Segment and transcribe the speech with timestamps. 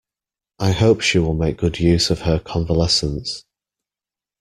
[0.57, 3.45] I hope she will make good use of her convalescence.